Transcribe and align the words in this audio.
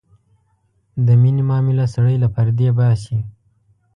د 1.05 1.07
مینې 1.21 1.43
معامله 1.49 1.85
سړی 1.95 2.15
له 2.23 2.27
پردې 2.35 2.69
باسي. 2.77 3.19